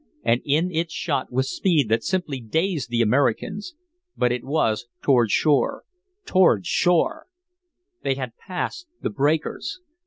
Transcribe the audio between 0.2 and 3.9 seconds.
And in it shot with speed that simply dazed the Americans;